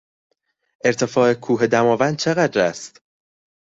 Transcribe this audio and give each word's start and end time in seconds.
ارتفاع 0.83 1.33
کوه 1.33 1.67
دماوند 1.67 2.17
چقدر 2.17 2.61
است؟ 2.61 3.01